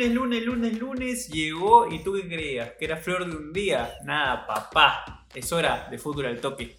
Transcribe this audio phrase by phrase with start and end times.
[0.00, 3.98] Lunes, lunes, lunes, lunes llegó y tú qué creías, que era flor de un día.
[4.02, 6.78] Nada, papá, es hora de fútbol al toque.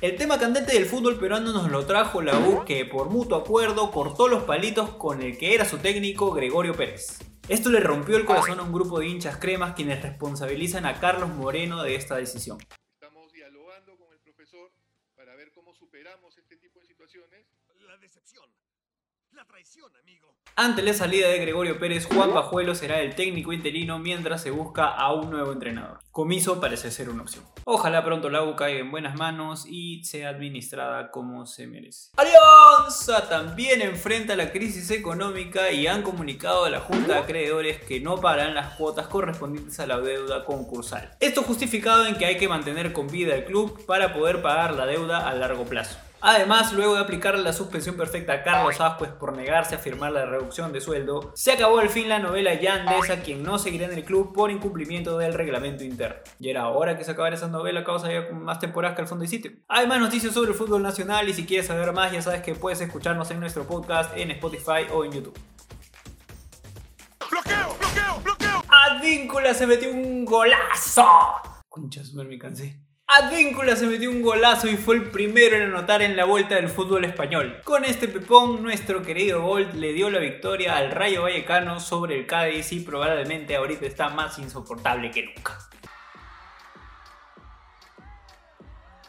[0.00, 3.90] El tema candente del fútbol peruano nos lo trajo la U que por mutuo acuerdo
[3.90, 7.18] cortó los palitos con el que era su técnico Gregorio Pérez.
[7.50, 11.28] Esto le rompió el corazón a un grupo de hinchas cremas quienes responsabilizan a Carlos
[11.28, 12.56] Moreno de esta decisión.
[12.94, 14.72] Estamos dialogando con el profesor
[15.14, 17.44] para ver cómo superamos este tipo de situaciones.
[17.86, 18.46] La decepción.
[19.32, 20.34] La traición, amigo.
[20.58, 24.86] Ante la salida de Gregorio Pérez, Juan Pajuelo será el técnico interino mientras se busca
[24.86, 25.98] a un nuevo entrenador.
[26.10, 27.44] Comiso parece ser una opción.
[27.64, 32.10] Ojalá pronto la U caiga en buenas manos y sea administrada como se merece.
[32.16, 38.00] Alianza también enfrenta la crisis económica y han comunicado a la Junta de Acreedores que
[38.00, 41.10] no pagarán las cuotas correspondientes a la deuda concursal.
[41.20, 44.86] Esto justificado en que hay que mantener con vida el club para poder pagar la
[44.86, 45.98] deuda a largo plazo.
[46.20, 50.24] Además, luego de aplicarle la suspensión perfecta a Carlos Ascuez por negarse a firmar la
[50.26, 53.92] reducción de sueldo, se acabó al fin la novela Yandes a quien no seguirá en
[53.92, 56.16] el club por incumplimiento del reglamento interno.
[56.40, 59.08] Y era hora que se acabara esa novela, causa ya con más temporadas que el
[59.08, 59.52] fondo y sitio.
[59.68, 62.54] Hay más noticias sobre el fútbol nacional y si quieres saber más ya sabes que
[62.54, 65.38] puedes escucharnos en nuestro podcast en Spotify o en YouTube.
[67.30, 67.76] ¡Bloqueo!
[67.78, 68.20] ¡Bloqueo!
[68.22, 68.64] ¡Bloqueo!
[68.68, 71.06] Advíncula se metió un golazo.
[71.68, 72.85] Concha, super me cansé.
[73.08, 76.68] Advíncula se metió un golazo y fue el primero en anotar en la vuelta del
[76.68, 77.60] fútbol español.
[77.62, 82.26] Con este pepón, nuestro querido Bolt le dio la victoria al Rayo Vallecano sobre el
[82.26, 85.56] Cádiz y probablemente ahorita está más insoportable que nunca.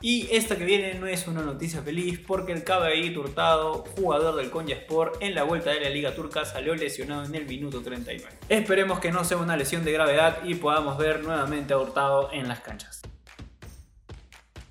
[0.00, 4.50] Y esta que viene no es una noticia feliz porque el KBI Hurtado, jugador del
[4.50, 8.38] Konya Sport en la vuelta de la Liga Turca, salió lesionado en el minuto 39.
[8.48, 12.48] Esperemos que no sea una lesión de gravedad y podamos ver nuevamente a Hurtado en
[12.48, 13.00] las canchas.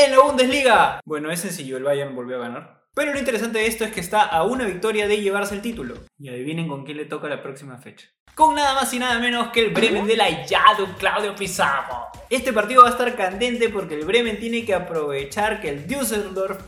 [0.00, 2.84] En la Bundesliga, bueno, es sencillo, el Bayern volvió a ganar.
[2.94, 5.96] Pero lo interesante de esto es que está a una victoria de llevarse el título.
[6.20, 8.06] Y adivinen con quién le toca la próxima fecha.
[8.36, 12.06] Con nada más y nada menos que el Bremen de la Yadu Claudio Pizarro.
[12.30, 16.62] Este partido va a estar candente porque el Bremen tiene que aprovechar que el Düsseldorf...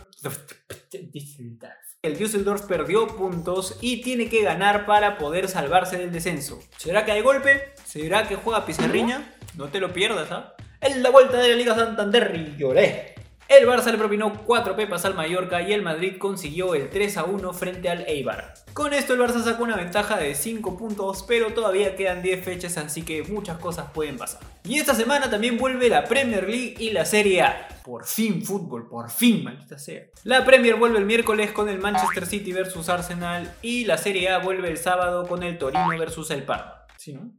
[2.02, 6.58] El Düsseldorf perdió puntos y tiene que ganar para poder salvarse del descenso.
[6.78, 7.74] ¿Será que hay golpe?
[7.84, 9.36] ¿Será que juega Pizarriña?
[9.56, 10.54] No te lo pierdas, ¿ah?
[10.80, 13.19] En la vuelta de la Liga Santander y lloré.
[13.50, 17.25] El Barça le propinó 4 pepas al Mallorca y el Madrid consiguió el 3 a
[17.25, 18.55] 1 frente al Eibar.
[18.72, 22.77] Con esto el Barça sacó una ventaja de 5 puntos, pero todavía quedan 10 fechas,
[22.77, 24.41] así que muchas cosas pueden pasar.
[24.62, 27.69] Y esta semana también vuelve la Premier League y la Serie A.
[27.84, 30.05] Por fin fútbol, por fin, maldita sea.
[30.22, 34.38] La Premier vuelve el miércoles con el Manchester City versus Arsenal y la Serie A
[34.38, 36.87] vuelve el sábado con el Torino versus el Parma.
[36.97, 37.32] ¿Sí, no?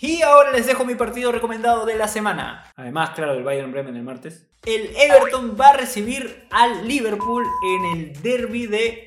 [0.00, 2.70] Y ahora les dejo mi partido recomendado de la semana.
[2.76, 4.46] Además, claro, el Bayern Bremen el martes.
[4.66, 9.06] El Everton va a recibir al Liverpool en el derby de.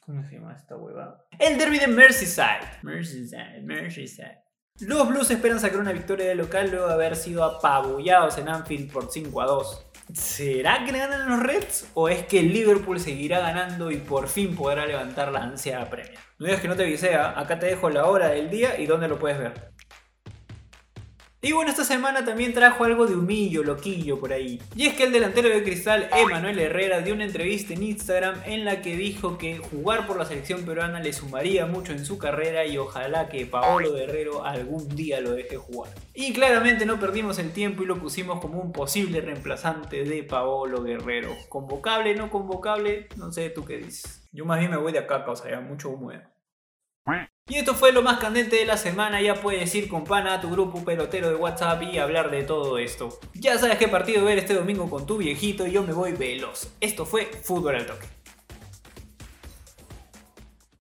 [0.00, 1.26] ¿Cómo se llama esta hueva?
[1.38, 2.78] El derby de Merseyside.
[2.82, 4.42] Merseyside, Merseyside.
[4.80, 8.90] Los Blues esperan sacar una victoria de local luego de haber sido apabullados en Anfield
[8.90, 9.89] por 5 a 2.
[10.14, 11.90] ¿Será que le ganan los Reds?
[11.94, 16.18] ¿O es que el Liverpool seguirá ganando y por fin podrá levantar la ansiada premia?
[16.38, 19.08] No digas que no te visea, acá te dejo la hora del día y dónde
[19.08, 19.72] lo puedes ver.
[21.42, 24.60] Y bueno, esta semana también trajo algo de humillo, loquillo por ahí.
[24.76, 28.66] Y es que el delantero de Cristal, Emanuel Herrera, dio una entrevista en Instagram en
[28.66, 32.66] la que dijo que jugar por la selección peruana le sumaría mucho en su carrera
[32.66, 35.90] y ojalá que Paolo Guerrero algún día lo deje jugar.
[36.12, 40.82] Y claramente no perdimos el tiempo y lo pusimos como un posible reemplazante de Paolo
[40.82, 41.34] Guerrero.
[41.48, 43.08] ¿Convocable, no convocable?
[43.16, 44.28] No sé tú qué dices.
[44.30, 46.12] Yo más bien me voy de acá, o mucho humo.
[47.48, 50.40] Y esto fue lo más candente de la semana, ya puedes ir con pana a
[50.40, 53.18] tu grupo pelotero de WhatsApp y hablar de todo esto.
[53.34, 56.72] Ya sabes qué partido ver este domingo con tu viejito y yo me voy veloz.
[56.80, 58.19] Esto fue Fútbol al Toque.